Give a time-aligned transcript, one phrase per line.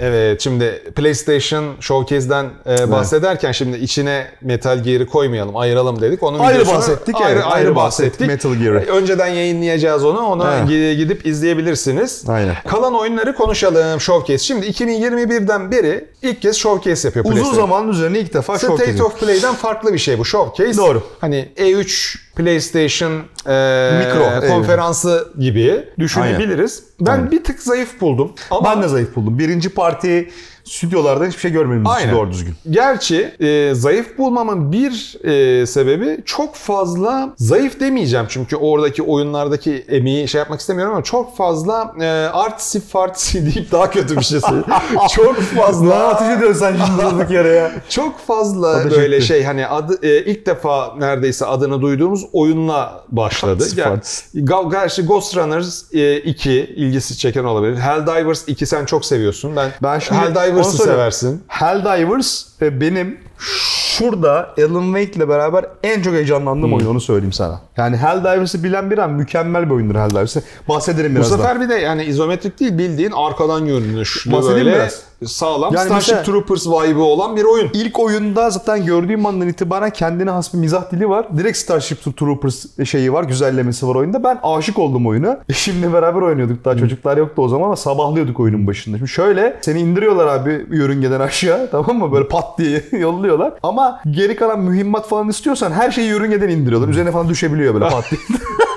[0.00, 6.22] Evet şimdi PlayStation Showcase'den e, bahsederken şimdi içine Metal Gear'ı koymayalım, ayıralım dedik.
[6.22, 8.26] Onun Ayrı bahsettik, Ayrı, evet, ayrı, ayrı bahsettik.
[8.26, 8.78] Metal Gear'ı.
[8.78, 10.20] E, Önceden yayınlayacağız onu.
[10.20, 10.68] Onu Evet.
[10.70, 12.24] gi- gidip izleyebilirsiniz.
[12.28, 12.54] Aynen.
[12.68, 14.44] Kalan oyunları konuşalım Showcase.
[14.44, 17.66] Şimdi 2021'den beri ilk kez Showcase yapıyor Uzun PlayStation.
[17.66, 19.02] zamanın üzerine ilk defa State showcase.
[19.02, 20.76] of Play'den farklı bir şey bu Showcase.
[20.78, 21.02] Doğru.
[21.20, 23.12] Hani E3 PlayStation
[23.46, 24.50] e, Mikro, evet.
[24.50, 26.84] konferansı gibi düşünebiliriz.
[27.00, 27.30] Ben Aynen.
[27.30, 28.32] bir tık zayıf buldum.
[28.50, 29.38] Ama Ben de zayıf buldum.
[29.38, 30.30] Birinci parti
[30.66, 32.14] stüdyolardan hiçbir şey görmediğimiz için Aynen.
[32.14, 32.54] doğru düzgün.
[32.70, 40.28] Gerçi e, zayıf bulmamın bir e, sebebi çok fazla zayıf demeyeceğim çünkü oradaki oyunlardaki emeği
[40.28, 44.40] şey yapmak istemiyorum ama çok fazla e, artsy fartsy deyip daha kötü bir şey
[45.14, 47.72] çok Ne fazla ateş ediyorsun sen şimdi durduk yere ya.
[47.88, 49.26] çok fazla Ateş böyle etti.
[49.26, 53.62] şey hani adı e, ilk defa neredeyse adını duyduğumuz oyunla başladı.
[53.64, 54.38] Artsy Yani, fartsy.
[54.38, 57.76] Ga- gerçi Ghost Runners e, 2 ilgisi çeken olabilir.
[57.76, 59.56] Helldivers 2 sen çok seviyorsun.
[59.56, 61.44] Ben, Ben şimdi onu Helldivers'ı seversin.
[61.48, 67.60] Helldivers benim şurada Alan Wake ile beraber en çok heyecanlandığım oyun onu söyleyeyim sana.
[67.76, 70.36] Yani Helldivers'ı bilen bir an mükemmel bir oyundur Helldivers.
[70.68, 71.38] Bahsederim Bu biraz daha.
[71.38, 75.02] sefer bir de yani izometrik değil bildiğin arkadan görünüşlü Bahsedeyim böyle biraz.
[75.24, 77.70] Sağlam Yani Starship Troopers vibe'ı olan bir oyun.
[77.72, 81.26] İlk oyunda zaten gördüğüm andan itibaren kendine has bir mizah dili var.
[81.36, 84.24] Direkt Starship Troopers şeyi var, güzellemesi var oyunda.
[84.24, 85.40] Ben aşık oldum oyuna.
[85.48, 86.64] Eşimle beraber oynuyorduk.
[86.64, 88.96] Daha çocuklar yoktu o zaman ama sabahlıyorduk oyunun başında.
[88.96, 92.12] Şimdi şöyle seni indiriyorlar abi yörüngeden aşağı tamam mı?
[92.12, 93.52] Böyle pat diye yolluyorlar.
[93.62, 96.88] Ama geri kalan mühimmat falan istiyorsan her şeyi yörüngeden indiriyorlar.
[96.88, 98.20] Üzerine falan düşebiliyor böyle pat diye.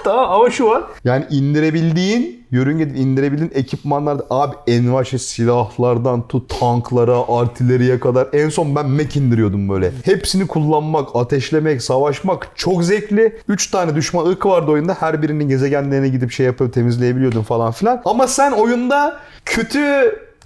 [0.09, 0.83] Tamam ama şu var.
[1.03, 8.89] Yani indirebildiğin yörüngeden indirebildiğin ekipmanlarda abi envaşe silahlardan tut tanklara, artilleriye kadar en son ben
[8.89, 9.91] mek indiriyordum böyle.
[10.05, 13.37] Hepsini kullanmak, ateşlemek, savaşmak çok zevkli.
[13.47, 14.93] 3 tane düşman ırk vardı oyunda.
[14.99, 18.01] Her birinin gezegenlerine gidip şey yapıp temizleyebiliyordun falan filan.
[18.05, 19.79] Ama sen oyunda kötü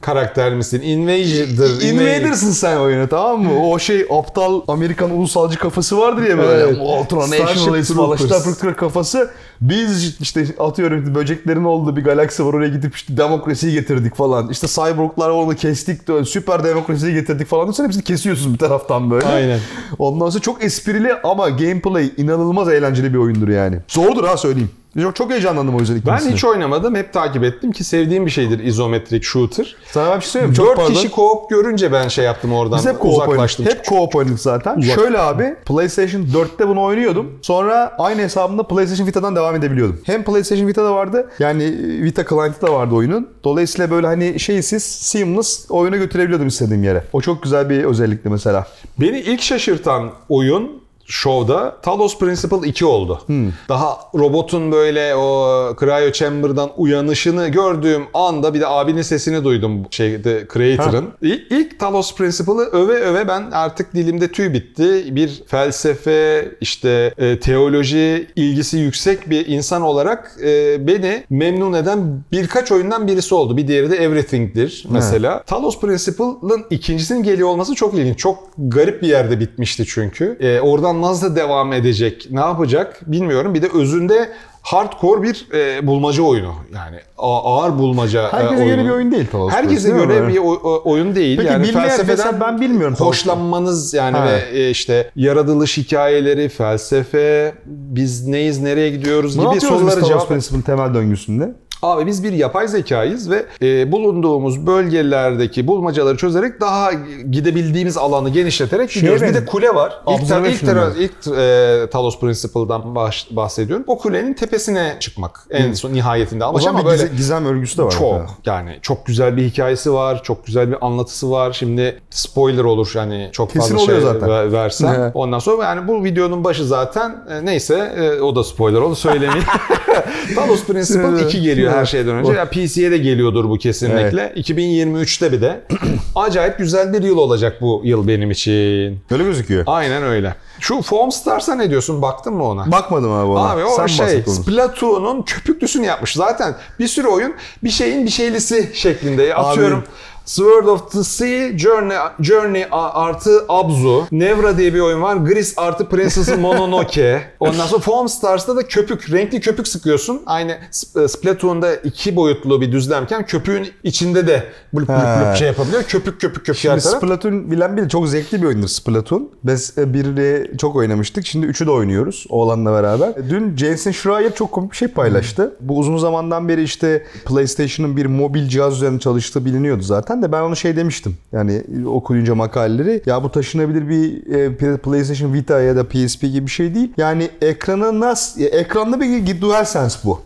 [0.04, 0.82] Karakter misin?
[0.82, 1.90] Invader.
[1.90, 3.68] Invader'sın sen oyunu tamam mı?
[3.68, 6.64] O şey aptal Amerikan ulusalcı kafası vardır ya böyle.
[6.64, 6.78] Evet.
[6.82, 8.16] Ultra Starship Nationalist falan.
[8.16, 9.32] Starship kafası.
[9.62, 14.50] Biz işte atıyorum böceklerin olduğu bir galaksi var oraya gidip işte demokrasiyi getirdik falan.
[14.50, 17.72] İşte cyborglar onu kestik de süper demokrasiyi getirdik falan.
[17.72, 19.26] Sen hepsini kesiyorsun bir taraftan böyle.
[19.26, 19.60] Aynen.
[20.00, 23.78] Ondan sonra çok esprili ama gameplay inanılmaz eğlenceli bir oyundur yani.
[23.88, 24.70] Zordur ha söyleyeyim.
[25.02, 26.34] Çok, çok heyecanlandım o yüzden Ben ikincisine.
[26.34, 26.96] hiç oynamadım.
[26.96, 29.76] Hep takip ettim ki sevdiğim bir şeydir izometrik shooter.
[29.92, 30.56] Sana ben bir şey söyleyeyim mi?
[30.56, 30.94] Çok 4 pardon.
[30.94, 32.78] kişi co-op görünce ben şey yaptım oradan.
[32.78, 33.60] Biz hep co-op oynadık.
[33.60, 34.78] Hep co-op oynadık zaten.
[34.78, 34.96] Uzak.
[34.96, 37.40] Şöyle abi PlayStation 4'te bunu oynuyordum.
[37.42, 40.02] Sonra aynı hesabımda PlayStation Vita'dan devam edebiliyordum.
[40.04, 41.64] Hem PlayStation Vita'da vardı yani
[42.04, 43.30] Vita Client'ı da vardı oyunun.
[43.44, 47.04] Dolayısıyla böyle hani şeysiz, seamless oyuna götürebiliyordum istediğim yere.
[47.14, 48.68] O çok güzel bir özellikti mesela.
[49.00, 53.22] Beni ilk şaşırtan oyun şovda Talos Principle 2 oldu.
[53.26, 53.52] Hmm.
[53.70, 60.48] Daha robotun böyle o cryo chamber'dan uyanışını gördüğüm anda bir de abinin sesini duydum şeyde
[60.54, 61.10] creator'ın.
[61.22, 65.16] İlk, ilk Talos Principle'ı öve öve ben artık dilimde tüy bitti.
[65.16, 72.72] Bir felsefe, işte e, teoloji ilgisi yüksek bir insan olarak e, beni memnun eden birkaç
[72.72, 73.58] oyundan birisi oldu.
[73.58, 75.44] Bir diğeri de Everything'dir mesela.
[75.44, 78.18] Talos Principle'ın ikincisinin geliyor olması çok ilginç.
[78.18, 80.38] Çok garip bir yerde bitmişti çünkü.
[80.40, 83.54] E, oradan nasıl devam edecek, ne yapacak bilmiyorum.
[83.54, 84.30] Bir de özünde
[84.62, 86.54] hardcore bir e, bulmaca oyunu.
[86.76, 88.76] Yani ağır bulmaca e, Herkese oyunu.
[88.76, 90.34] göre bir oyun değil Talos Herkese değil göre mi?
[90.34, 91.38] bir o- oyun değil.
[91.38, 94.26] Peki yani felsefeden ben bilmiyorum hoşlanmanız yani Ha.
[94.28, 100.62] ve e, işte yaratılış hikayeleri, felsefe, biz neyiz, nereye gidiyoruz Ne gibi sorulara cevap Principle'ın
[100.62, 101.54] temel döngüsünde?
[101.84, 106.92] Abi biz bir yapay zekayız ve e, bulunduğumuz bölgelerdeki bulmacaları çözerek daha
[107.32, 109.22] gidebildiğimiz alanı genişleterek gidiyoruz.
[109.22, 110.02] Bir de kule var.
[110.10, 112.96] İlk, ta- ilk, tera- ilk e, Talos Principle'dan
[113.32, 113.84] bahsediyorum.
[113.88, 116.46] O kulenin tepesine çıkmak en son nihayetinde.
[116.46, 117.92] Ama, O zaman ama bir böyle gize- gizem örgüsü de var.
[117.92, 121.54] çok yani çok güzel bir hikayesi var, çok güzel bir anlatısı var.
[121.54, 124.30] Şimdi spoiler olur yani çok Kesin fazla şey zaten.
[124.30, 124.96] ver- versem.
[125.00, 125.12] Evet.
[125.16, 129.46] Ondan sonra yani bu videonun başı zaten e, neyse e, o da spoiler onu söylemeyeyim.
[130.36, 131.22] Talos Principle Evet.
[131.26, 131.88] 2 geliyor her Evet.
[131.88, 132.32] şeyden önce.
[132.32, 134.34] Ya PC'ye de geliyordur bu kesinlikle.
[134.36, 135.62] 2023'te bir de.
[136.16, 139.00] Acayip güzel bir yıl olacak bu yıl benim için.
[139.12, 139.64] Öyle gözüküyor.
[139.68, 140.36] Aynen öyle.
[140.60, 142.02] Şu Foam Stars'a ne diyorsun?
[142.02, 142.72] Baktın mı ona?
[142.72, 143.50] Bakmadım abi ona.
[143.52, 144.24] Abi o Sen şey.
[144.28, 146.14] Splatoon'un köpüklüsünü yapmış.
[146.14, 147.34] Zaten bir sürü oyun
[147.64, 149.36] bir şeyin bir şeylisi şeklinde.
[149.36, 149.84] Atıyorum
[150.26, 154.08] Sword of the Sea, Journey, Journey artı Abzu.
[154.12, 155.16] Nevra diye bir oyun var.
[155.16, 157.22] Gris artı Princess Mononoke.
[157.40, 160.22] Ondan sonra Foam Stars'ta da köpük, renkli köpük sıkıyorsun.
[160.26, 164.44] Aynı Sp- Splatoon'da iki boyutlu bir düzlemken köpüğün içinde de
[164.74, 165.84] blup blup blup şey yapabiliyor.
[165.84, 166.82] Köpük köpük köpük Şimdi.
[166.82, 169.30] Splatoon bilen biri çok zevkli bir oyundur Splatoon.
[169.44, 171.26] Biz e, biriyle çok oynamıştık.
[171.26, 173.30] Şimdi üçü de oynuyoruz oğlanla beraber.
[173.30, 175.56] Dün Jason Schreier çok komik bir şey paylaştı.
[175.60, 180.13] Bu uzun zamandan beri işte PlayStation'ın bir mobil cihaz üzerinde çalıştığı biliniyordu zaten.
[180.14, 181.18] Zaten de ben onu şey demiştim.
[181.32, 186.52] Yani okuyunca makaleleri ya bu taşınabilir bir e, PlayStation Vita ya da PSP gibi bir
[186.52, 186.94] şey değil.
[186.98, 190.20] Yani ekrana nasıl ekranda bir DualSense bu.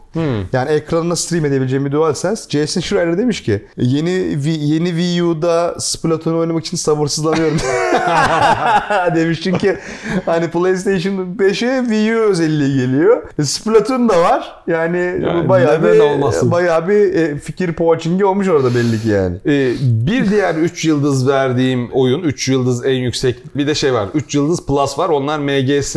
[0.53, 2.49] Yani ekranına stream edebileceğim bir DualSense.
[2.49, 4.09] Jason Schreier demiş ki yeni
[4.45, 7.57] yeni Wii U'da Splatoon oynamak için sabırsızlanıyorum.
[9.15, 9.77] demiş çünkü
[10.25, 13.23] hani PlayStation 5'e Wii U özelliği geliyor.
[13.43, 14.63] Splatoon da var.
[14.67, 16.51] Yani, Yani bayağı bir olmasın?
[16.51, 19.37] bayağı bir e, fikir poğaçingi olmuş orada belli ki yani.
[19.45, 24.07] Ee, bir diğer 3 yıldız verdiğim oyun, 3 yıldız en yüksek bir de şey var.
[24.13, 25.09] 3 yıldız plus var.
[25.09, 25.95] Onlar MGS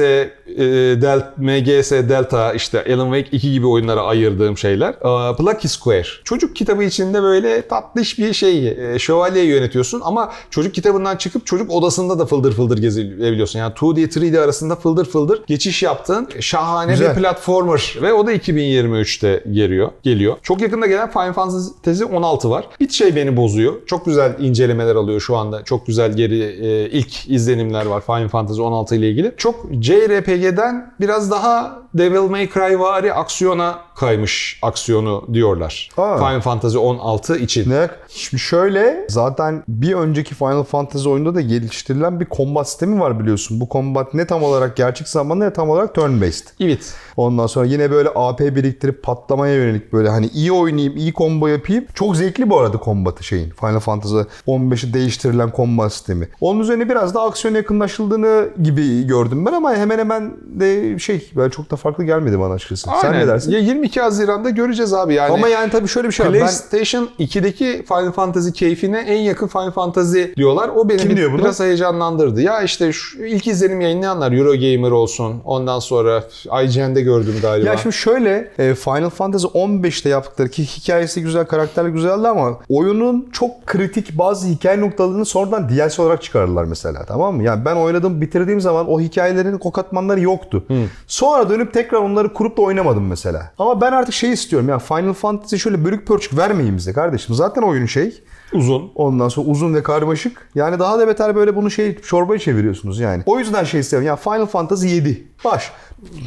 [0.56, 4.90] e, Del, MGS Delta işte Alan Wake 2 gibi oyunlara ayırdığım şeyler.
[4.90, 6.06] Ee, Plucky Square.
[6.24, 8.68] Çocuk kitabı içinde böyle tatlış bir şey.
[8.68, 13.58] E, şövalye yönetiyorsun ama çocuk kitabından çıkıp çocuk odasında da fıldır fıldır gezebiliyorsun.
[13.58, 17.16] Yani 2D 3D arasında fıldır fıldır geçiş yaptığın şahane Güzel.
[17.16, 19.90] bir platformer ve o da 2023'te geliyor.
[20.02, 20.36] Geliyor.
[20.42, 22.64] Çok yakında gelen Final Fantasy 16 var.
[22.80, 23.74] Bir şey beni bozuyor.
[23.86, 25.64] Çok güzel incelemeler alıyor şu anda.
[25.64, 29.32] Çok güzel geri e, ilk izlenimler var Final Fantasy 16 ile ilgili.
[29.36, 29.66] Çok
[30.40, 35.88] JRPG'den biraz daha Devil May Cry vari aksiyona kaymış aksiyonu diyorlar.
[35.96, 36.16] Aa.
[36.16, 37.70] Final Fantasy 16 için.
[37.70, 37.88] Ne?
[38.08, 43.60] Şimdi şöyle zaten bir önceki Final Fantasy oyunda da geliştirilen bir combat sistemi var biliyorsun.
[43.60, 46.46] Bu combat ne tam olarak gerçek zamanlı ne tam olarak turn based.
[46.60, 46.94] Evet.
[47.20, 51.84] Ondan sonra yine böyle AP biriktirip patlamaya yönelik böyle hani iyi oynayayım, iyi combo yapayım.
[51.94, 53.50] Çok zevkli bu arada combatı şeyin.
[53.50, 54.14] Final Fantasy
[54.46, 56.28] 15'i değiştirilen combat sistemi.
[56.40, 61.50] Onun üzerine biraz da aksiyon yakınlaşıldığını gibi gördüm ben ama hemen hemen de şey böyle
[61.50, 62.90] çok da farklı gelmedi bana açıkçası.
[63.00, 63.22] Sen Aynen.
[63.22, 63.52] ne dersin?
[63.52, 65.32] Ya 22 Haziran'da göreceğiz abi yani.
[65.32, 66.32] ama yani tabii şöyle bir şey var.
[66.32, 70.70] Ben, PlayStation 2'deki Final Fantasy keyfine en yakın Final Fantasy diyorlar.
[70.76, 71.40] O beni Kim diyor bunu?
[71.40, 72.40] biraz heyecanlandırdı.
[72.40, 75.40] Ya işte şu ilk izlenim yayınlayanlar Eurogamer olsun.
[75.44, 76.24] Ondan sonra
[76.64, 77.68] IGN'de gördüm galiba.
[77.68, 83.28] Ya şimdi şöyle e, Final Fantasy 15'te yaptıkları ki hikayesi güzel, karakterli güzeldi ama oyunun
[83.32, 87.42] çok kritik bazı hikaye noktalarını sonradan DLC olarak çıkardılar mesela tamam mı?
[87.42, 90.64] Yani ben oynadım, bitirdiğim zaman o hikayelerin o katmanları yoktu.
[91.06, 93.50] Sonra dönüp tekrar onları kurup da oynamadım mesela.
[93.58, 97.34] Ama ben artık şey istiyorum ya Final Fantasy şöyle bölük pörçük vermeyin bize kardeşim.
[97.34, 98.22] Zaten oyun şey.
[98.52, 98.92] Uzun.
[98.94, 100.48] Ondan sonra uzun ve karmaşık.
[100.54, 103.22] Yani daha da beter böyle bunu şey çorbaya çeviriyorsunuz yani.
[103.26, 104.06] O yüzden şey istiyorum.
[104.08, 105.24] Ya Final Fantasy 7.
[105.44, 105.72] Baş.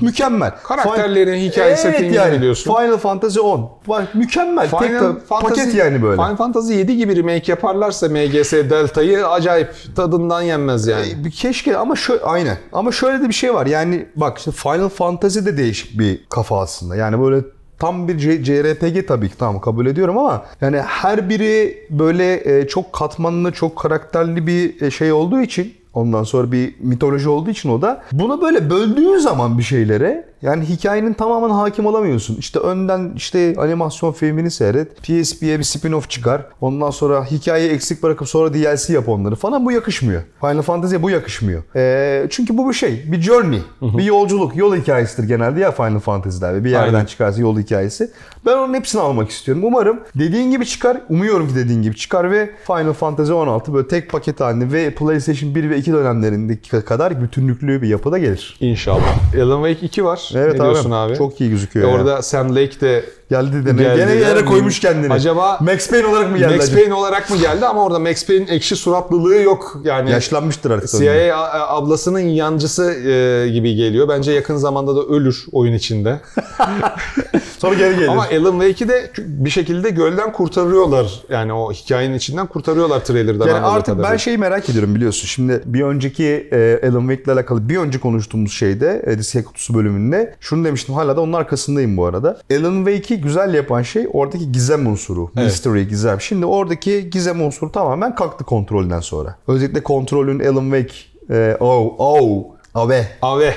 [0.01, 0.51] Mükemmel.
[0.63, 2.37] Karakterlerin hikaye settingini yani.
[2.37, 2.75] biliyorsun.
[2.75, 3.71] Final Fantasy 10.
[3.87, 4.69] Baş, mükemmel.
[4.69, 6.15] Tek Final ta- Fantasy, paket yani böyle.
[6.15, 11.25] Final Fantasy 7 gibi remake yaparlarsa MGS Delta'yı acayip tadından yenmez yani.
[11.25, 12.57] Bir keşke ama şöyle aynen.
[12.73, 13.65] Ama şöyle de bir şey var.
[13.65, 16.95] Yani bak işte Final Fantasy de değişik bir kafa aslında.
[16.95, 17.41] Yani böyle
[17.83, 22.67] tam bir C- JRPG tabii ki tamam kabul ediyorum ama yani her biri böyle e,
[22.67, 27.69] çok katmanlı, çok karakterli bir e, şey olduğu için ondan sonra bir mitoloji olduğu için
[27.69, 32.35] o da bunu böyle böldüğün zaman bir şeylere yani hikayenin tamamen hakim olamıyorsun.
[32.35, 34.97] İşte önden işte animasyon filmini seyret.
[34.97, 36.45] PSP'ye bir spin-off çıkar.
[36.61, 39.65] Ondan sonra hikayeyi eksik bırakıp sonra DLC yap onları falan.
[39.65, 40.21] Bu yakışmıyor.
[40.41, 41.63] Final Fantasy'ye bu yakışmıyor.
[41.75, 43.11] Ee, çünkü bu bir şey.
[43.11, 43.59] Bir journey.
[43.81, 44.55] Bir yolculuk.
[44.55, 46.63] Yol hikayesidir genelde ya Final Fantasy'ler.
[46.63, 47.05] Bir yerden Aynen.
[47.05, 48.11] çıkarsa yol hikayesi.
[48.45, 49.63] Ben onun hepsini almak istiyorum.
[49.65, 50.97] Umarım dediğin gibi çıkar.
[51.09, 55.55] Umuyorum ki dediğin gibi çıkar ve Final Fantasy 16 böyle tek paket halinde ve PlayStation
[55.55, 58.57] 1 ve 2 dönemlerindeki kadar bütünlüklü bir yapıda gelir.
[58.59, 59.17] İnşallah.
[59.41, 60.32] Alan Wake 2 var.
[60.35, 61.09] Evet ne diyorsun abi.
[61.11, 61.17] abi?
[61.17, 61.89] Çok iyi E gözüküyor.
[61.89, 61.95] ya.
[61.95, 63.83] orada Sam Lake de Geldi deme.
[63.83, 65.13] Geldi Gene yere koymuş kendini.
[65.13, 66.55] Acaba- Max Payne olarak mı geldi?
[66.55, 66.79] Max acaba?
[66.79, 69.81] Payne olarak mı geldi ama orada Max Payne'in ekşi suratlılığı yok.
[69.83, 70.89] Yani Yaşlanmıştır artık.
[70.89, 74.09] CIA a- ablasının yancısı e, gibi geliyor.
[74.09, 76.19] Bence yakın zamanda da ölür oyun içinde.
[77.59, 78.07] Sonra geri gelir.
[78.07, 81.21] Ama Alan Wake'i de bir şekilde gölden kurtarıyorlar.
[81.29, 84.17] Yani o hikayenin içinden kurtarıyorlar trailer'dan yani artık ben kadarıyla.
[84.17, 85.27] şeyi merak ediyorum biliyorsun.
[85.27, 89.73] Şimdi bir önceki e, Alan Wake ile alakalı bir önce konuştuğumuz şeyde e, Disney kutusu
[89.73, 90.95] bölümünde şunu demiştim.
[90.95, 92.37] Hala da onun arkasındayım bu arada.
[92.51, 95.31] Alan Wake'i güzel yapan şey oradaki gizem unsuru.
[95.37, 95.45] Evet.
[95.45, 96.21] Mystery, gizem.
[96.21, 99.35] Şimdi oradaki gizem unsuru tamamen kalktı kontrolden sonra.
[99.47, 100.93] Özellikle kontrolün Alan Wake
[101.39, 102.43] e, oh, oh,
[102.75, 103.53] ave Ave.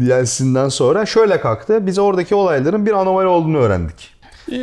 [0.00, 1.86] DLC'sinden sonra şöyle kalktı.
[1.86, 4.16] Biz oradaki olayların bir anomali olduğunu öğrendik.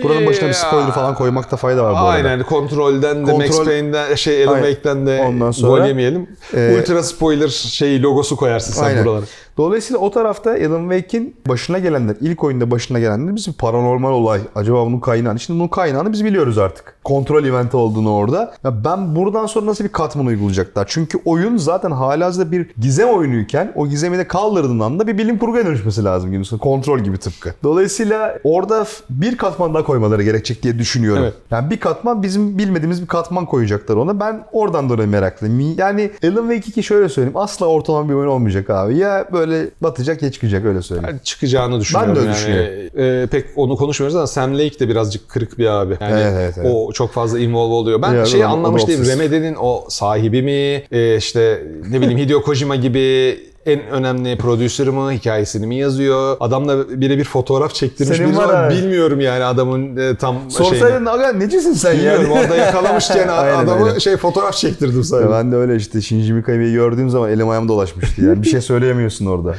[0.04, 2.10] Buranın başına bir spoiler falan koymakta fayda var bu arada.
[2.30, 4.68] Aynen kontrolden de Max Kontrol- Payne'den şey Alan Aynen.
[4.68, 6.30] Wake'den de Ondan sonra- gol yemeyelim.
[6.54, 9.06] Ee, Ultra spoiler şeyi logosu koyarsın sen Aynen.
[9.06, 9.26] buralara.
[9.58, 14.42] Dolayısıyla o tarafta Alan Wake'in başına gelenler, ilk oyunda başına gelenler bizim paranormal olay.
[14.56, 15.40] Acaba bunun kaynağını?
[15.40, 16.96] Şimdi bunun kaynağını biz biliyoruz artık.
[17.04, 18.54] Kontrol eventi olduğunu orada.
[18.64, 20.86] Ya ben buradan sonra nasıl bir katman uygulayacaklar?
[20.90, 25.66] Çünkü oyun zaten halihazırda bir gizem oyunuyken o gizemi de kaldırdığın anda bir bilim kurguya
[25.66, 26.44] dönüşmesi lazım gibi.
[26.60, 27.54] Kontrol gibi tıpkı.
[27.64, 31.24] Dolayısıyla orada bir katman daha koymaları gerekecek diye düşünüyorum.
[31.24, 31.34] Evet.
[31.52, 34.20] Yani bir katman bizim bilmediğimiz bir katman koyacaklar ona.
[34.20, 35.76] Ben oradan dolayı meraklıyım.
[35.78, 37.38] Yani Alan Wake 2 şöyle söyleyeyim.
[37.38, 38.98] Asla ortalama bir oyun olmayacak abi.
[38.98, 39.43] Ya böyle
[39.82, 41.10] batacak ya çıkacak öyle söyleyeyim.
[41.14, 42.10] Ben çıkacağını düşünüyorum.
[42.10, 42.38] Ben de öyle yani.
[42.38, 43.24] düşünüyorum.
[43.24, 45.98] E, pek onu konuşmuyoruz ama Sam Lake de birazcık kırık bir abi.
[46.02, 46.72] Yani Evet, evet, evet.
[46.74, 48.02] o çok fazla involve oluyor.
[48.02, 49.06] Ben Ya, şeyi anlamış değilim.
[49.08, 50.84] Remedy'nin o sahibi mi?
[50.92, 55.12] E, işte ne bileyim Hideo Kojima gibi en önemli prodüsörü mü?
[55.14, 56.38] Hikayesini mi yazıyor?
[56.40, 58.70] Adamla birebir fotoğraf çektirmiş Senin var ama ha.
[58.70, 60.36] bilmiyorum yani adamın e, tam.
[60.52, 62.40] Sorsaydın aga necisin sen Bilmiyorum yani?
[62.44, 64.00] orada yakalamışken Aynen adamı öyle.
[64.00, 65.32] şey fotoğraf çektirdim Ya sadece.
[65.32, 68.42] ben de öyle işte Shinji Mikami'yi gördüğüm zaman elim ayağım dolaşmıştı yani.
[68.44, 69.56] Bir şey söyleyemiyorsun orada.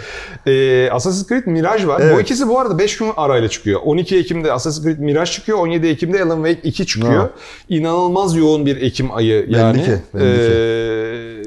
[0.46, 2.00] Ee, Assassin's Creed Mirage var.
[2.04, 2.16] Evet.
[2.16, 3.80] Bu ikisi bu arada 5 gün arayla çıkıyor.
[3.84, 5.58] 12 Ekim'de Assassin's Creed Mirage çıkıyor.
[5.58, 7.20] 17 Ekim'de Alan Wake 2 çıkıyor.
[7.23, 7.30] Ha.
[7.68, 9.84] İnanılmaz yoğun bir Ekim ayı yani.
[9.84, 10.25] ki, belli ki.
[10.25, 11.44] Ee,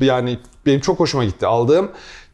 [0.00, 1.46] yani benim çok hoşuma gitti.
[1.46, 1.90] Aldığım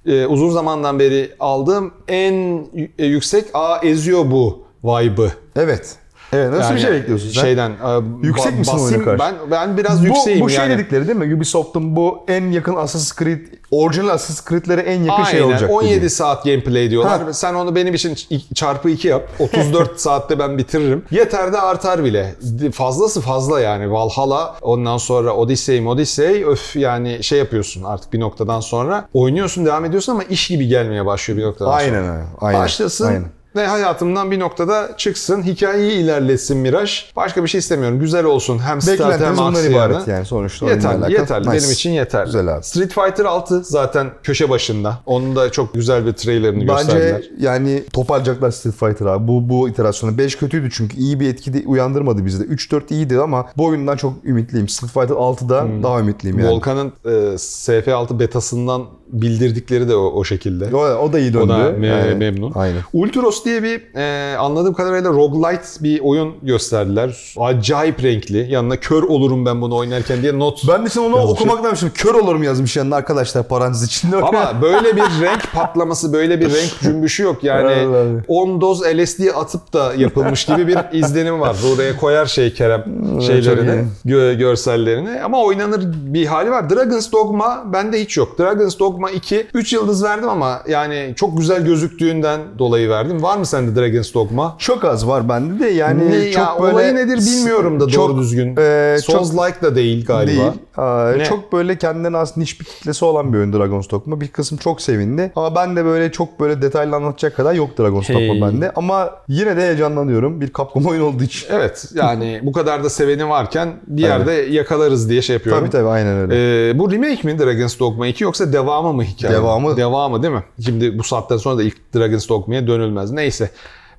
[0.07, 2.67] e, uzun zamandan beri aldığım en
[2.99, 5.33] e, yüksek a eziyor bu vibe'ı.
[5.57, 6.00] Evet.
[6.33, 7.41] Evet nasıl bir Yani şey bekliyorsun sen?
[7.41, 9.19] Şeyden e, Yüksek ba- misin basayım, karşı?
[9.19, 10.79] Ben ben biraz bu, yükseğim bu şey yani.
[10.79, 11.35] dedikleri değil mi?
[11.35, 13.39] Ubisoft'un bu en yakın Assassin's Creed,
[13.71, 15.53] orijinal Assassin's Creed'lere en yakın şey Aynen.
[15.53, 15.71] olacak.
[15.71, 16.11] 17 dediği.
[16.11, 17.23] saat gameplay diyorlar.
[17.23, 17.33] Ha.
[17.33, 18.17] Sen onu benim için
[18.55, 19.29] çarpı 2 yap.
[19.39, 21.05] 34 saatte ben bitiririm.
[21.11, 22.35] Yeter de artar bile.
[22.73, 23.93] Fazlası fazla yani.
[23.93, 29.09] Valhalla ondan sonra Odyssey Odyssey öf yani şey yapıyorsun artık bir noktadan sonra.
[29.15, 31.83] Oynuyorsun devam ediyorsun ama iş gibi gelmeye başlıyor bir noktadan sonra.
[31.83, 32.25] Aynen öyle.
[32.41, 32.61] Aynen.
[32.61, 33.07] Başlasın.
[33.07, 33.40] Aynen.
[33.57, 35.43] Ve hayatımdan bir noktada çıksın.
[35.43, 37.05] Hikayeyi ilerletsin Miraj.
[37.17, 38.01] Başka bir şey istemiyorum.
[38.01, 38.59] Güzel olsun.
[38.59, 39.73] Hem stealth hem aksiyonu.
[39.77, 41.41] ibaret yani sonuçta Yeterli, yeterli.
[41.49, 41.59] Nice.
[41.59, 42.25] Benim için yeterli.
[42.27, 42.65] Güzel abi.
[42.65, 44.99] Street Fighter 6 zaten köşe başında.
[45.07, 47.15] Onun da çok güzel bir trailerini gösterdiler.
[47.15, 49.29] Bence yani toparlayacaklar Street Fighter abi.
[49.29, 50.19] Bu, bu iterasyonu.
[50.19, 52.45] 5 kötüydü çünkü iyi bir etki de uyandırmadı bizde.
[52.45, 54.69] 3-4 iyiydi ama bu oyundan çok ümitliyim.
[54.69, 55.83] Street Fighter 6'da Hmm.
[55.83, 56.51] daha ümitliyim yani.
[56.51, 60.77] Volkan'ın e, SF6 betasından bildirdikleri de o, o şekilde.
[60.77, 61.45] O, o da iyi döndü.
[61.45, 62.53] O da me- Yani, memnun.
[62.55, 62.81] Aynen.
[62.93, 67.35] Ultros diye bir e, anladığım kadarıyla roguelite bir oyun gösterdiler.
[67.39, 68.47] Acayip renkli.
[68.51, 70.69] Yanına kör olurum ben bunu oynarken diye not.
[70.69, 74.17] Ben de şimdi onu okumaktan şimdi kör olurum yazmış yanına arkadaşlar parantez içinde.
[74.17, 77.45] Ama böyle bir renk patlaması, böyle bir renk cümbüşü yok.
[77.45, 81.57] Yani Evet, 10 doz LSD atıp da yapılmış gibi bir izlenim var.
[81.75, 82.85] Oraya koyar şey Kerem
[83.21, 85.23] şeylerini, gö- görsellerini.
[85.23, 86.71] Ama oynanır bir hali var.
[86.71, 88.39] Dragon's Dogma bende hiç yok.
[88.39, 93.23] Dragon's Dogma 2 3 yıldız verdim ama yani çok güzel gözüktüğünden dolayı verdim.
[93.31, 94.57] Var mı sende Dragon's Dogma?
[94.59, 97.93] Çok az var bende de yani Ne, çok ya, böyle olayı nedir bilmiyorum da doğru
[97.93, 98.57] çok, düzgün.
[98.59, 100.41] e, çok Souls-like da değil galiba.
[100.41, 100.53] değil.
[100.77, 101.25] Aa, Ne?
[101.25, 104.21] çok böyle kendinden az niş bir kitlesi olan bir oyun Dragon's Dogma.
[104.21, 105.33] Bir kısım çok sevindi.
[105.37, 108.29] Ama ben de böyle çok böyle detaylı anlatacak kadar yok Dragon's Hey.
[108.29, 108.73] Dogma bende.
[108.77, 110.41] Ama yine de heyecanlanıyorum.
[110.41, 111.47] Bir Capcom oyun olduğu için.
[111.53, 115.63] Evet yani bu kadar da seveni varken bir yerde yakalarız diye şey yapıyorum.
[115.63, 116.35] Tabii tabii aynen öyle.
[116.71, 119.35] Ee, bu remake mi Dragon's Dogma 2 yoksa devamı mı hikaye?
[119.35, 119.77] Devamı.
[119.77, 120.45] Devamı değil mi?
[120.65, 123.11] Şimdi bu saatten sonra da ilk Dragon's Dogma'ya dönülmez.
[123.21, 123.51] Neyse.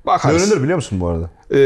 [0.06, 0.50] Bakarız.
[0.50, 1.30] Dönülür biliyor musun bu arada?
[1.50, 1.58] Ee,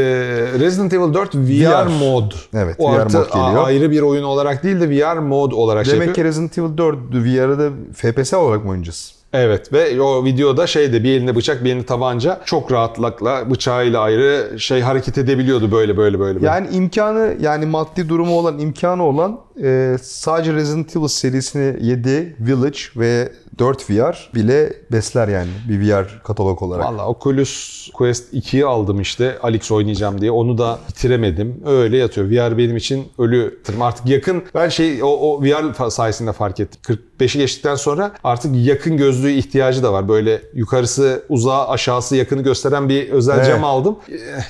[0.59, 1.87] Resident Evil 4 VR, VR.
[1.99, 2.31] mod.
[2.53, 3.67] Evet, o VR artı mod geliyor.
[3.67, 6.25] ayrı bir oyun olarak değil de VR mod olarak şey Demek yapıyor.
[6.25, 9.17] ki Resident Evil 4 VR'da da FPS olarak mı oynayacağız?
[9.33, 14.59] Evet ve o videoda şeyde bir elinde bıçak bir elinde tabanca çok rahatlıkla bıçağıyla ayrı
[14.59, 16.35] şey hareket edebiliyordu böyle böyle böyle.
[16.35, 16.45] böyle.
[16.45, 22.79] Yani imkanı yani maddi durumu olan imkanı olan e, sadece Resident Evil serisini 7 Village
[22.97, 26.85] ve 4 VR bile besler yani bir VR katalog olarak.
[26.85, 30.31] Valla Oculus Quest 2'yi aldım işte Alex oynayacağım diye.
[30.31, 31.63] Onu da bitiremedim.
[31.65, 32.29] Öyle yatıyor.
[32.29, 33.81] VR benim için ölü tırm.
[33.81, 36.81] Artık yakın ben şey o, o VR sayesinde fark ettim.
[37.19, 40.09] 45'i geçtikten sonra artık yakın gözlüğü ihtiyacı da var.
[40.09, 43.47] Böyle yukarısı uzağı aşağısı yakını gösteren bir özel Evet.
[43.47, 43.95] cam aldım.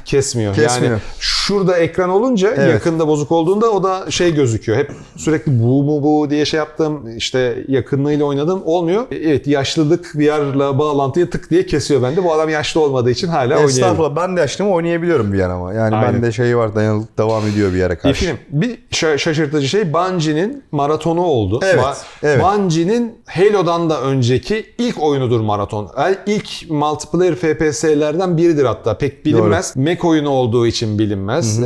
[0.05, 0.55] Kesmiyor.
[0.55, 0.91] Kesmiyor.
[0.93, 2.73] Yani şurada ekran olunca Evet.
[2.73, 4.77] yakında bozuk olduğunda o da şey gözüküyor.
[4.77, 7.17] Hep sürekli bu mu bu diye şey yaptım.
[7.17, 8.61] işte yakınlığıyla oynadım.
[8.65, 9.03] Olmuyor.
[9.11, 12.23] E, Evet yaşlılık VR'la bağlantıyı tık diye kesiyor bende.
[12.23, 13.69] Bu adam yaşlı olmadığı için hala oynayamıyor.
[13.69, 15.73] Estağfurullah ben de yaşlıyım oynayabiliyorum VR ama.
[15.73, 16.13] Yani Aynen.
[16.13, 18.25] bende şey var dayanıklık devam ediyor bir yere Bir karşı.
[18.25, 18.37] film.
[18.49, 21.59] Bir şa- şaşırtıcı şey Bungie'nin maratonu oldu.
[21.63, 21.83] Evet,
[22.23, 22.43] evet.
[22.57, 25.89] Bungie'nin Halo'dan da önceki ilk oyunudur maraton.
[25.97, 28.97] El- İlk multiplayer FPS'lerden biridir hatta.
[28.97, 29.75] Pek bilinmez.
[29.75, 31.59] Mac oyunu olduğu için bilinmez.
[31.63, 31.65] Ee,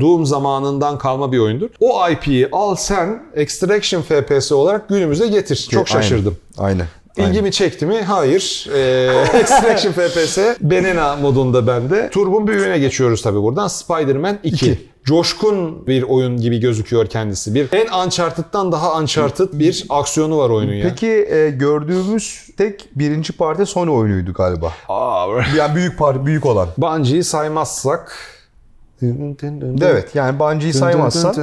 [0.00, 1.68] Doom zamanından kalma bir oyundur.
[1.80, 5.68] O IP'yi al sen Extraction FPS olarak günümüze getir.
[5.70, 6.36] Çok şaşırdım.
[6.58, 6.86] Aynen.
[7.18, 7.30] Aynen.
[7.30, 8.00] İlgimi çekti mi?
[8.02, 8.68] Hayır.
[8.74, 12.10] Ee, Extraction FPS Benena modunda bende.
[12.10, 13.68] Turbun büyüğüne geçiyoruz tabii buradan.
[13.68, 14.54] Spider-Man 2.
[14.54, 14.78] İki.
[15.04, 17.54] Coşkun bir oyun gibi gözüküyor kendisi.
[17.54, 20.88] Bir en Uncharted'dan daha Uncharted bir aksiyonu var oyunun ya.
[20.88, 24.72] Peki e, gördüğümüz tek birinci parti Sony oyunuydu galiba.
[24.88, 26.68] Aa, Yani büyük parti büyük olan.
[26.78, 28.16] Bungie'yi saymazsak
[29.82, 31.34] Evet yani Bungie'yi saymazsan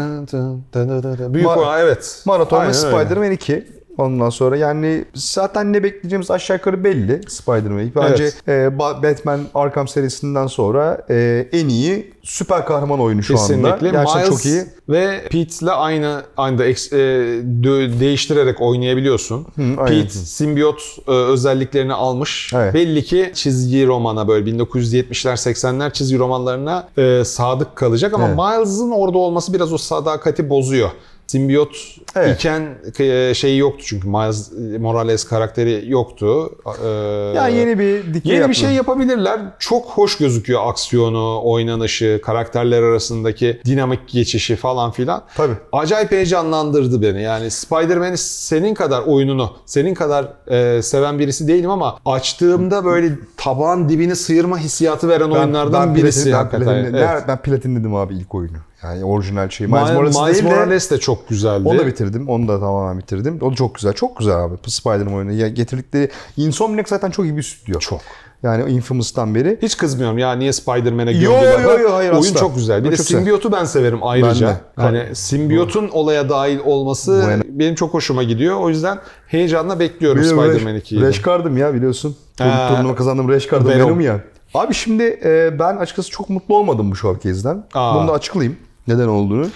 [1.33, 2.21] Büyük olan evet.
[2.25, 2.73] Maraton Aynen ve.
[2.73, 3.67] Spider-Man 2.
[4.01, 7.91] Ondan sonra yani zaten ne bekleyeceğimiz aşağı yukarı belli Spider-Man.
[7.95, 8.47] Bence Evet.
[8.47, 13.47] e, Ba- Batman Arkham serisinden sonra e, en iyi süper kahraman oyunu şu anda.
[13.47, 13.89] Kesinlikle.
[13.89, 14.63] Gerçekten Miles çok iyi.
[14.89, 16.73] ve Pete'le aynı anda e,
[17.99, 19.47] değiştirerek oynayabiliyorsun.
[19.57, 19.85] aynen.
[19.85, 22.51] Pete simbiyot e, özelliklerini almış.
[22.55, 22.73] Evet.
[22.73, 28.37] Belli ki çizgi romana böyle 1970'ler 80'ler çizgi romanlarına e, sadık kalacak ama Evet.
[28.37, 30.89] Miles'ın orada olması biraz o sadakati bozuyor.
[31.35, 31.75] Simbiyot
[32.15, 32.35] Evet.
[32.39, 32.61] iken
[32.99, 36.49] e, şeyi yoktu çünkü Miles Morales karakteri yoktu.
[36.83, 36.87] E,
[37.35, 38.53] Yani yeni bir dikey Yeni bir yapma.
[38.53, 39.39] şey yapabilirler.
[39.59, 45.23] Çok hoş gözüküyor aksiyonu, oynanışı, karakterler arasındaki dinamik geçişi falan filan.
[45.35, 45.53] Tabii.
[45.71, 47.21] Acayip heyecanlandırdı beni.
[47.21, 53.89] Yani Spider-Man'i senin kadar oyununu, senin kadar e, seven birisi değilim ama açtığımda böyle tabağın
[53.89, 56.65] dibini sıyırma hissiyatı veren oyunlardan birisi platin- ben, hakikaten.
[56.65, 57.09] platin, Evet.
[57.09, 58.57] ben, ben platinledim abi ilk oyunu.
[58.83, 59.67] Yani orijinal şey.
[59.67, 61.67] Miles, Miles, Morales, Miles Morales de çok güzeldi.
[61.67, 62.29] onu da bitirdim.
[62.29, 63.37] Onu da tamamen bitirdim.
[63.41, 63.93] O da çok güzel.
[63.93, 64.55] Çok güzel abi.
[64.67, 65.31] Spider-Man oyunu.
[65.31, 67.79] Ya getirdikleri Insomniac zaten çok iyi bir stüdyo.
[67.79, 68.01] Çok.
[68.43, 69.59] Yani Infamous'tan beri.
[69.61, 71.59] Hiç kızmıyorum ya niye Spider-Man'e Yo, gömdüler.
[71.59, 72.39] yo, yo, yo, hayır, Oyun asla.
[72.39, 72.83] çok güzel.
[72.83, 73.17] Bir O de güzel.
[73.17, 74.47] simbiyotu ben severim ayrıca.
[74.77, 74.99] Ben de.
[75.03, 78.59] Hani simbiyotun olaya dahil olması Bu benim çok hoşuma gidiyor.
[78.59, 81.01] O yüzden heyecanla bekliyorum Spider-Man Rash- 2'yi.
[81.01, 82.15] Rash Card'ım ya biliyorsun.
[82.37, 83.89] Tur- Turnuva kazandım Rash Card'ım Venom.
[83.89, 84.19] benim ya.
[84.53, 87.63] Abi şimdi e, ben açıkçası çok mutlu olmadım bu showcase'den.
[87.73, 87.95] Aa.
[87.95, 88.57] Bunu da açıklayayım
[88.95, 89.47] neden olduğunu.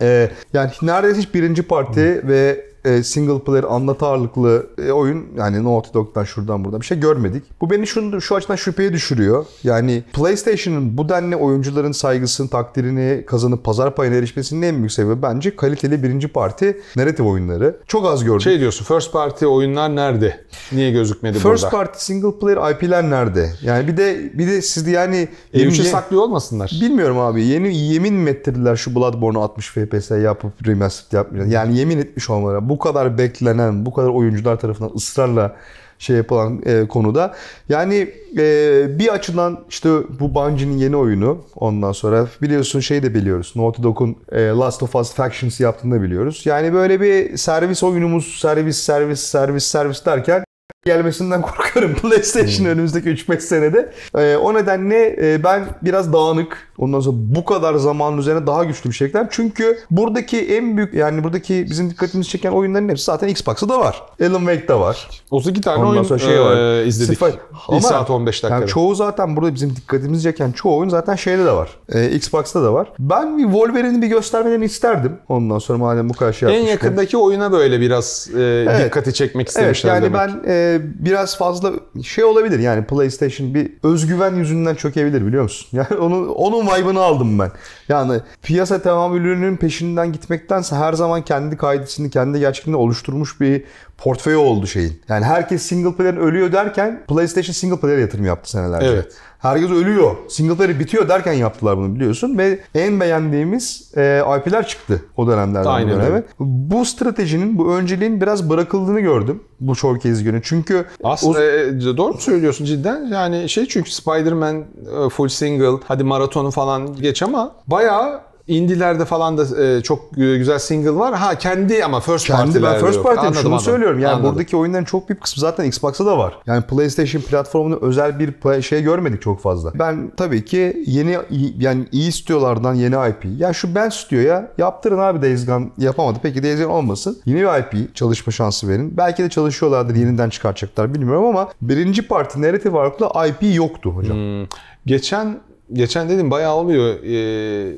[0.00, 5.64] E, yani neredeyse hiç birinci parti ve e, single player anlatı ağırlıklı e, oyun yani
[5.64, 7.44] Naughty Dog'dan şuradan buradan bir şey görmedik.
[7.60, 9.46] Bu beni şunu, şu açıdan şüpheye düşürüyor.
[9.64, 15.56] Yani PlayStation'ın bu denli oyuncuların saygısını, takdirini kazanıp pazar payına erişmesinin en büyük sebebi bence
[15.56, 17.76] kaliteli birinci parti narrative oyunları.
[17.86, 18.42] Çok az gördük.
[18.42, 20.43] Şey diyorsun first party oyunlar nerede?
[20.72, 21.70] Niye gözükmedi First burada?
[21.76, 23.52] party single player IP'ler nerede?
[23.62, 26.70] Yani bir de bir de siz de yani E3'ü yemin- saklıyor olmasınlar.
[26.82, 27.44] bilmiyorum abi.
[27.44, 31.52] Yeni yemin mi ettirdiler şu Bloodborne'u 60 FPS yapıp remastered yapmayacağız.
[31.52, 32.68] Yani yemin etmiş olmaları.
[32.68, 35.56] Bu kadar beklenen, bu kadar oyuncular tarafından ısrarla
[35.98, 37.34] şey yapılan e, konuda.
[37.68, 39.88] Yani e, bir açıdan işte
[40.20, 43.52] bu Bungie'nin yeni oyunu ondan sonra biliyorsun şey de biliyoruz.
[43.56, 46.42] Naughty Dog'un e, Last of Us Factions yaptığını da biliyoruz.
[46.44, 50.44] Yani böyle bir servis oyunumuz servis servis servis servis derken
[50.84, 53.92] gelmesinden korkarım PlayStation önümüzdeki 3-5 senede.
[54.18, 58.90] Ee, o nedenle e, ben biraz dağınık, ondan sonra bu kadar zamanın üzerine daha güçlü
[58.90, 59.12] bir şey.
[59.30, 64.02] Çünkü buradaki en büyük yani buradaki bizim dikkatimizi çeken oyunların hepsi zaten Xbox'ta da var.
[64.20, 65.08] Alan Wake'da var.
[65.30, 66.56] 32 tane Ondan oyun sonra şey var.
[66.82, 67.18] e, izledik.
[67.18, 67.34] Sıfır.
[67.72, 68.60] 1 saat 15 dakikada.
[68.60, 71.68] Yani çoğu zaten burada bizim dikkatimizi çeken çoğu oyun zaten şeyde de var.
[71.92, 72.92] Ee, Xbox'ta da var.
[72.98, 75.12] Ben bir Wolverine'i bir göstermelerini isterdim.
[75.28, 79.48] Ondan sonra madem bu kadar şey en yakındaki oyuna böyle biraz e, dikkati çekmek Evet
[79.48, 80.20] istemişler yani demek.
[80.20, 85.68] ben e, biraz fazla şey olabilir yani PlayStation bir özgüven yüzünden çökebilir biliyor musun?
[85.72, 87.50] Yani onun onun vibe'ını aldım ben.
[87.88, 93.64] Yani piyasa tamamülünün peşinden gitmektense her zaman kendi kaidesini, kendi gerçekliğini oluşturmuş bir
[94.04, 95.02] portföy oldu şeyin.
[95.08, 98.86] Yani herkes single player ölüyor derken PlayStation single player yatırım yaptı senelerce.
[98.86, 99.12] Evet.
[99.38, 100.16] Herkes ölüyor.
[100.28, 102.38] Single player bitiyor derken yaptılar bunu biliyorsun.
[102.38, 106.22] Ve en beğendiğimiz e, IP'ler çıktı o dönemlerden Aynen bu döneme.
[106.38, 110.40] Bu stratejinin, bu önceliğin biraz bırakıldığını gördüm bu showcase günü.
[110.44, 113.06] Çünkü Aslında e, doğru mu söylüyorsun cidden?
[113.06, 114.64] Yani şey çünkü Spider-Man
[115.06, 120.58] e, full single, hadi maratonu falan geç ama bayağı indilerde falan da e, çok güzel
[120.58, 121.14] single var.
[121.14, 123.64] Ha kendi ama first kendi ben first party'yim Anladım, şunu anladım.
[123.64, 123.98] söylüyorum.
[123.98, 124.30] Yani Anladım.
[124.30, 126.38] buradaki oyunların çok büyük kısmı zaten Xbox'ta da var.
[126.46, 129.72] Yani PlayStation platformunda özel bir şey görmedik çok fazla.
[129.78, 131.18] Ben tabii ki yeni
[131.58, 133.40] yani iyi stüdyolardan yeni IP.
[133.40, 136.18] Ya şu ben stüdyoya yaptırın abi Days Gone yapamadı.
[136.22, 137.18] Peki Days Gone olmasın.
[137.26, 138.96] Yeni bir IP çalışma şansı verin.
[138.96, 144.16] Belki de çalışıyorlardır yeniden çıkartacaklar bilmiyorum ama birinci parti narrative ağırlıklı IP yoktu hocam.
[144.16, 144.46] Hmm.
[144.86, 145.40] Geçen
[145.72, 146.94] geçen dedim bayağı oluyor.
[147.04, 147.76] E,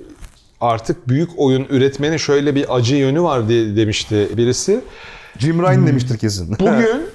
[0.61, 4.81] artık büyük oyun üretmenin şöyle bir acı yönü var diye demişti birisi.
[5.38, 6.57] Jim Ryan demiştir kesin.
[6.61, 7.07] Bugün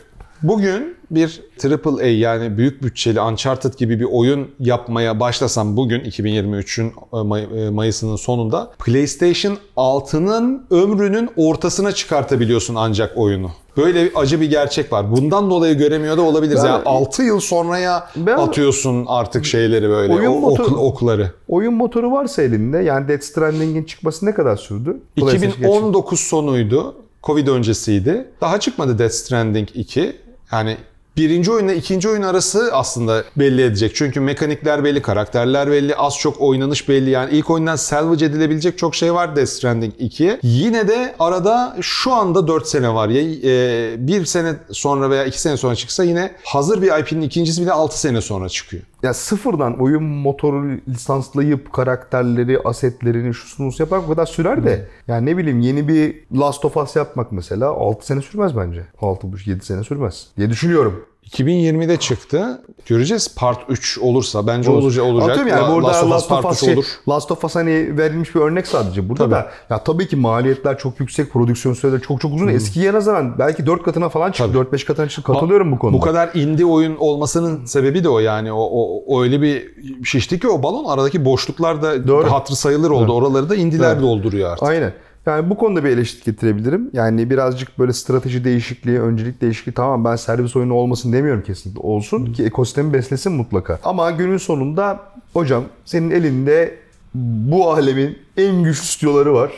[0.44, 7.16] bugün bir AAA yani büyük bütçeli Uncharted gibi bir oyun yapmaya başlasam bugün 2023'ün e,
[7.16, 13.52] May- e, Mayıs'ının sonunda PlayStation 6'nın ömrünün ortasına çıkartabiliyorsun ancak oyunu.
[13.78, 15.12] Böyle bir acı bir gerçek var.
[15.12, 16.64] Bundan dolayı göremiyor da olabiliriz.
[16.64, 21.32] Ben- yani 6 yıl sonraya Ben- atıyorsun artık şeyleri böyle Oyun o, motoru- ok- okları.
[21.48, 24.98] Oyun motoru varsa elinde yani Death Stranding'in çıkması ne kadar sürdü?
[25.16, 25.60] PlayStation geçti.
[25.60, 26.96] 2019 sonuydu.
[27.24, 28.26] Covid öncesiydi.
[28.42, 30.16] Daha çıkmadı Death Stranding 2.
[30.52, 30.78] Yani
[31.18, 33.96] birinci oyunla ikinci oyun arası aslında belli edecek.
[33.96, 37.10] Çünkü mekanikler belli, karakterler belli, az çok oynanış belli.
[37.10, 40.40] Yani ilk oyundan salvage edilebilecek çok şey var Death Stranding 2'ye.
[40.44, 43.10] Yine de arada şu anda 4 sene var.
[43.10, 47.62] Ya e, bir sene sonra veya 2 sene sonra çıksa yine hazır bir IP'nin ikincisi
[47.62, 48.84] bile 6 sene sonra çıkıyor.
[49.04, 54.88] Ya sıfırdan oyun motoru lisanslayıp karakterleri, asetlerini, şusunu yapmak o kadar sürer de.
[55.08, 58.86] Yani ne bileyim yeni bir Last of Us yapmak mesela 6 sene sürmez bence.
[59.02, 61.06] 6,5-7 sene sürmez diye düşünüyorum.
[61.32, 62.62] 2020'de çıktı.
[62.86, 64.48] Göreceğiz part 3 olursa.
[64.48, 64.84] Bence Olur.
[64.84, 65.06] olacak.
[65.06, 65.30] olacak.
[65.30, 66.86] Atıyorum yani La- burada Last of Us Last of Us, 3 şey, olur.
[67.10, 69.10] Last of Us hani verilmiş bir örnek sadece.
[69.10, 69.32] Burada Tabii.
[69.34, 72.48] da ya tabii ki maliyetler çok yüksek, prodüksiyon süreleri çok çok uzun.
[72.48, 74.54] Eskiye nazaran belki 4 katına falan çıktı.
[74.54, 75.34] 4-5 katına çıktı.
[75.34, 75.98] Katılıyorum bu konuda.
[75.98, 78.52] Bu kadar indie oyun olmasının sebebi de o yani.
[78.52, 79.72] O, o, o öyle bir
[80.06, 82.32] şişti ki o balon aradaki boşluklar da Doğru.
[82.32, 83.14] hatırı sayılır oldu.
[83.14, 84.02] Oraları da indiler Evet.
[84.02, 84.68] dolduruyor artık.
[84.68, 84.94] Aynen.
[85.26, 86.90] Yani bu konuda bir eleştiri getirebilirim.
[86.94, 91.82] Yani birazcık böyle strateji değişikliği, öncelik değişikliği tamam ben servis oyunu olmasın demiyorum kesinlikle.
[91.82, 93.80] Olsun ki ekosistemi beslesin mutlaka.
[93.84, 95.00] Ama günün sonunda
[95.34, 96.78] hocam senin elinde
[97.14, 99.52] bu alemin en güçlü stüdyoları var.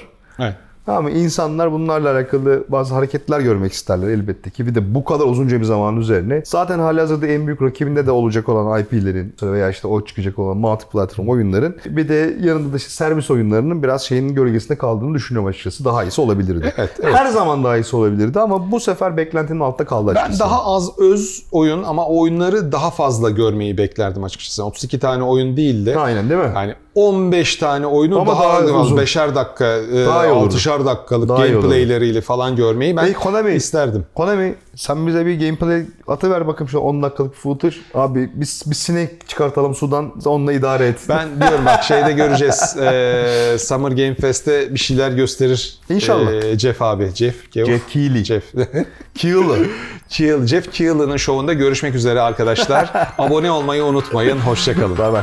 [0.87, 1.11] Mı?
[1.11, 4.67] İnsanlar bunlarla alakalı bazı hareketler görmek isterler elbette ki.
[4.67, 6.41] Bir de bu kadar uzunca bir zaman üzerine.
[6.45, 11.27] Zaten halihazırda en büyük rakibinde de olacak olan IP'lerin veya işte o çıkacak olan multi-platform
[11.29, 15.85] oyunların bir de yanında da işte servis oyunlarının biraz şeyin gölgesinde kaldığını düşünüyorum açıkçası.
[15.85, 16.73] Daha iyisi olabilirdi.
[16.77, 17.15] Evet, evet.
[17.15, 20.39] Her zaman daha iyisi olabilirdi ama bu sefer beklentinin altta kaldı açıkçası.
[20.43, 24.63] Ben daha az öz oyun ama oyunları daha fazla görmeyi beklerdim açıkçası.
[24.65, 26.51] 32 tane oyun değil de Aynen değil mi?
[26.55, 28.97] yani 15 tane oyunu Ama daha, daha uzun.
[28.97, 30.55] 5'er dakika, e, Daha olurdu.
[30.55, 34.05] 6'şar dakikalık Daha gameplayleriyle falan görmeyi ben Hey Konami, isterdim.
[34.15, 37.75] Konami sen bize bir gameplay atıver bakayım şu 10 dakikalık footage.
[37.93, 40.99] Abi biz bir sinek çıkartalım sudan onunla idare et.
[41.09, 42.75] Ben diyorum bak şeyde göreceğiz.
[42.83, 45.77] Ee, Summer Game Fest'te bir şeyler gösterir.
[45.89, 46.31] İnşallah.
[46.31, 47.11] Ee, Jeff abi.
[47.15, 47.51] Jeff.
[47.51, 47.69] Geoff?
[47.69, 48.23] Jeff Keighley.
[48.23, 48.43] Jeff.
[49.15, 49.69] Keighley.
[50.09, 52.91] Keel, Jeff Keel'ın şovunda görüşmek üzere arkadaşlar.
[53.17, 54.37] Abone olmayı unutmayın.
[54.37, 54.97] Hoşçakalın.
[54.97, 55.21] Bay bay.